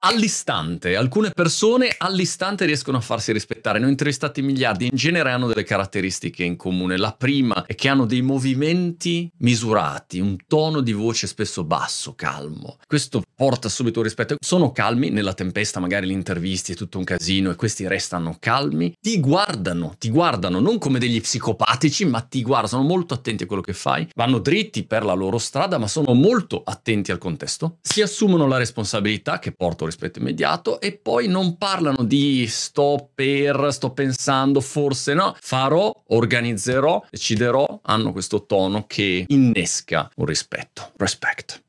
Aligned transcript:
all'istante. 0.00 0.96
Alcune 0.96 1.30
persone 1.30 1.94
all'istante 1.98 2.64
riescono 2.64 2.98
a 2.98 3.00
farsi 3.00 3.32
rispettare. 3.32 3.78
Ne 3.78 3.86
ho 3.86 3.88
intervistati 3.88 4.42
miliardi. 4.42 4.86
In 4.86 4.96
genere 4.96 5.30
hanno 5.30 5.46
delle 5.48 5.64
caratteristiche 5.64 6.44
in 6.44 6.56
comune. 6.56 6.96
La 6.96 7.12
prima 7.12 7.64
è 7.66 7.74
che 7.74 7.88
hanno 7.88 8.06
dei 8.06 8.22
movimenti 8.22 9.30
misurati, 9.38 10.20
un 10.20 10.36
tono 10.46 10.80
di 10.80 10.92
voce 10.92 11.26
spesso 11.26 11.64
basso, 11.64 12.14
calmo. 12.14 12.78
Questo 12.86 13.22
porta 13.34 13.68
subito 13.68 14.02
rispetto. 14.02 14.36
Sono 14.40 14.72
calmi 14.72 15.10
nella 15.10 15.34
tempesta, 15.34 15.80
magari 15.80 16.06
li 16.06 16.12
intervisti 16.12 16.72
è 16.72 16.76
tutto 16.76 16.98
un 16.98 17.04
casino 17.04 17.50
e 17.50 17.56
questi 17.56 17.86
restano 17.86 18.36
calmi. 18.38 18.94
Ti 19.00 19.20
guardano, 19.20 19.94
ti 19.98 20.10
guardano 20.10 20.60
non 20.60 20.78
come 20.78 20.98
degli 20.98 21.20
psicopatici, 21.20 22.04
ma 22.06 22.20
ti 22.20 22.42
guardano, 22.42 22.68
sono 22.68 22.82
molto 22.82 23.14
attenti 23.14 23.44
a 23.44 23.46
quello 23.46 23.62
che 23.62 23.72
fai. 23.72 24.08
Vanno 24.14 24.38
dritti 24.38 24.84
per 24.84 25.04
la 25.04 25.12
loro 25.12 25.38
strada, 25.38 25.78
ma 25.78 25.86
sono 25.86 26.14
molto 26.14 26.62
attenti 26.64 27.10
al 27.10 27.18
contesto. 27.18 27.78
Si 27.82 28.02
assumono 28.02 28.46
la 28.46 28.56
responsabilità 28.56 29.38
che 29.38 29.52
porta 29.52 29.84
rispetto 29.90 30.18
immediato 30.18 30.80
e 30.80 30.92
poi 30.92 31.28
non 31.28 31.56
parlano 31.58 32.02
di 32.04 32.46
sto 32.48 33.10
per, 33.14 33.68
sto 33.70 33.92
pensando, 33.92 34.60
forse 34.60 35.14
no, 35.14 35.36
farò, 35.40 35.92
organizzerò, 36.08 37.04
deciderò, 37.10 37.80
hanno 37.82 38.12
questo 38.12 38.46
tono 38.46 38.86
che 38.86 39.24
innesca 39.28 40.10
un 40.16 40.24
rispetto, 40.24 40.92
respect. 40.96 41.62